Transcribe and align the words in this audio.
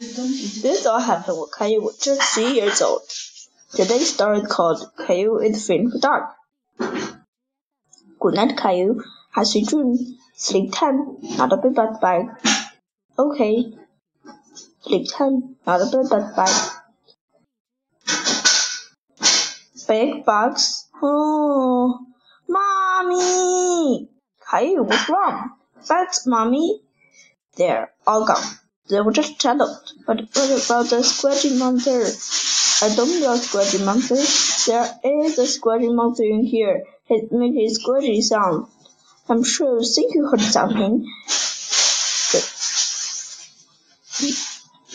This 0.00 0.86
all 0.86 1.00
happened 1.00 1.38
when 1.38 1.48
Caillou 1.58 1.82
was 1.82 1.98
just 1.98 2.22
three 2.32 2.52
years 2.52 2.80
old. 2.82 3.02
Today's 3.74 4.14
story 4.14 4.38
is 4.38 4.46
called 4.46 4.92
Caillou 4.96 5.38
is 5.38 5.64
Afraid 5.64 5.86
of 5.86 6.00
Dark. 6.00 6.36
Good 6.78 8.34
night, 8.34 8.56
Caillou. 8.56 9.02
Have 9.32 9.48
sweet 9.48 9.66
dreams. 9.66 10.14
Sleep 10.36 10.70
tight, 10.72 10.94
not 11.36 11.52
a 11.52 11.56
bit 11.56 11.74
but 11.74 12.00
bye. 12.00 12.28
Okay. 13.18 13.74
Sleep 14.82 15.08
tight, 15.10 15.42
not 15.66 15.80
a 15.80 15.86
bit 15.86 16.06
but 16.08 16.36
bye. 16.36 16.70
Big 19.88 20.24
bugs. 20.24 20.86
Oh, 21.02 22.06
mommy! 22.48 24.08
Caillou, 24.48 24.84
what's 24.84 25.08
wrong? 25.08 25.56
That's 25.88 26.24
mommy. 26.24 26.82
They're 27.56 27.90
all 28.06 28.24
gone. 28.24 28.44
They 28.88 29.00
were 29.00 29.12
just 29.12 29.40
settled. 29.40 29.92
But 30.06 30.20
what 30.34 30.64
about 30.64 30.86
the 30.90 31.02
squidgy 31.02 31.58
monster? 31.58 32.00
I 32.84 32.94
don't 32.94 33.20
know 33.20 33.36
squidgy 33.36 33.84
monster. 33.84 34.16
There 34.16 34.88
is 35.04 35.38
a 35.38 35.42
squidgy 35.42 35.94
monster 35.94 36.24
in 36.24 36.44
here. 36.44 36.84
It 37.08 37.30
makes 37.32 37.78
a 37.78 37.80
squidgy 37.80 38.22
sound. 38.22 38.66
I'm 39.28 39.44
sure 39.44 39.80
you 39.80 39.86
think 39.86 40.14
you 40.14 40.26
heard 40.28 40.40
something. 40.40 41.06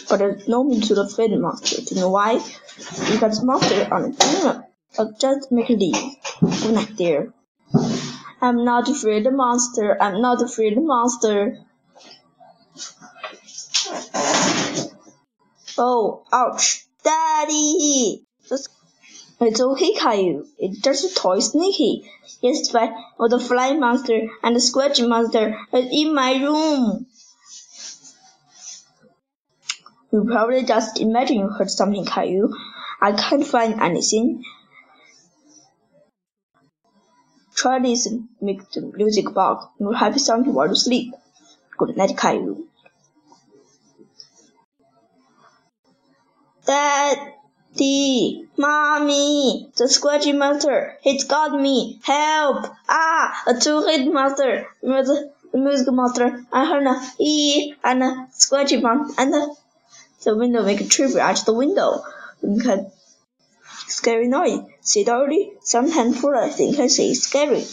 But 0.09 0.47
no 0.47 0.63
need 0.63 0.83
to 0.83 0.95
the 0.95 1.03
afraid 1.03 1.31
monster. 1.39 1.81
Do 1.81 1.95
you 1.95 2.01
know 2.01 2.09
why? 2.09 2.41
Because 3.11 3.43
monsters 3.43 3.87
are 3.91 4.09
not 4.09 4.69
uh, 4.97 5.05
just 5.19 5.51
make 5.51 5.69
leave. 5.69 5.95
Good 6.41 6.73
night, 6.73 6.95
dear. 6.95 7.33
I'm 8.41 8.63
not 8.65 8.89
afraid 8.89 9.25
of 9.25 9.33
monster. 9.33 9.97
I'm 10.01 10.21
not 10.21 10.41
afraid 10.41 10.77
of 10.77 10.83
monster. 10.83 11.59
Oh, 15.77 16.23
ouch. 16.31 16.85
Daddy! 17.03 18.25
It's 19.39 19.59
okay, 19.59 19.93
Caillou. 19.93 20.45
It's 20.57 20.79
just 20.79 21.03
a 21.03 21.21
toy 21.21 21.39
sneaky. 21.39 22.09
Yes, 22.41 22.69
but 22.69 22.93
oh, 23.19 23.27
the 23.27 23.39
fly 23.39 23.73
monster 23.73 24.21
and 24.41 24.55
the 24.55 24.61
scratch 24.61 25.01
monster 25.01 25.57
is 25.73 25.87
in 25.91 26.13
my 26.13 26.35
room. 26.35 27.07
You 30.11 30.25
probably 30.25 30.63
just 30.63 31.01
imagine 31.01 31.39
you 31.39 31.49
heard 31.49 31.71
something, 31.71 32.05
Caillou. 32.05 32.53
I 33.01 33.11
can't 33.13 33.45
find 33.45 33.81
anything. 33.81 34.43
Try 37.55 37.79
this 37.79 38.07
make 38.39 38.69
the 38.71 38.81
music 38.95 39.33
box. 39.33 39.65
You'll 39.79 39.93
have 39.93 40.19
something 40.21 40.53
while 40.53 40.69
you 40.69 40.75
sleep. 40.75 41.13
Good 41.77 41.97
night, 41.97 42.15
Caillou. 42.17 42.67
Daddy, 46.65 48.47
mommy, 48.55 49.69
the 49.75 49.85
squidgy 49.85 50.37
monster, 50.37 50.97
it's 51.03 51.25
got 51.25 51.59
me. 51.59 51.99
Help! 52.03 52.65
Ah, 52.87 53.43
a 53.47 53.59
two-headed 53.59 54.13
monster, 54.13 54.67
the 54.81 55.31
music 55.53 55.91
monster, 55.91 56.45
and 56.51 56.85
her 56.85 57.01
e 57.19 57.73
and 57.83 58.03
a 58.03 58.27
squidgy 58.31 58.81
monster, 58.81 59.21
and 59.21 59.33
the, 59.33 59.55
the 60.23 60.35
window 60.37 60.63
make 60.63 60.79
a 60.79 60.85
tribute 60.85 61.17
at 61.17 61.43
the 61.45 61.53
window. 61.53 62.03
Can 62.41 62.91
scary 63.87 64.27
noise. 64.27 64.59
See 64.81 65.05
already? 65.07 65.51
Sometimes 65.61 66.19
for 66.19 66.35
I 66.35 66.49
think 66.49 66.79
I 66.79 66.87
say 66.87 67.13
scary. 67.13 67.65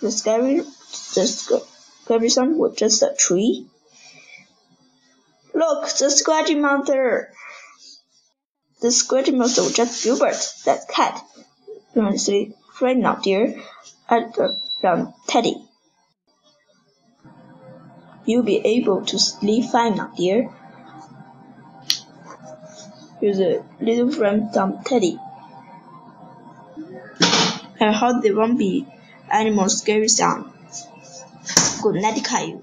The 0.00 0.10
scary, 0.10 0.56
the 0.56 1.26
scary 1.26 2.28
sound 2.28 2.56
was 2.58 2.76
just 2.76 3.02
a 3.02 3.14
tree. 3.18 3.66
Look, 5.54 5.88
the 5.88 6.10
scratchy 6.10 6.54
monster. 6.54 7.32
The 8.80 8.92
scratchy 8.92 9.32
monster 9.32 9.62
was 9.62 9.72
just 9.72 10.04
Gilbert, 10.04 10.36
that 10.66 10.88
cat. 10.88 11.24
Don't 11.94 12.18
right 12.80 12.96
now, 12.96 13.14
dear. 13.14 13.62
At 14.08 14.34
the 14.34 14.58
round 14.82 15.14
Teddy. 15.26 15.56
You'll 18.26 18.42
be 18.42 18.58
able 18.58 19.04
to 19.06 19.18
sleep 19.18 19.70
fine 19.70 19.96
now, 19.96 20.12
dear. 20.16 20.50
With 23.22 23.40
a 23.40 23.64
little 23.80 24.12
friend 24.12 24.52
from 24.52 24.82
Teddy. 24.84 25.18
I 27.80 27.92
hope 27.92 28.22
there 28.22 28.36
won't 28.36 28.58
be 28.58 28.86
any 29.30 29.50
more 29.50 29.68
scary 29.68 30.08
sounds. 30.08 30.86
Good 31.82 31.96
night, 31.96 32.22
Caillou. 32.24 32.62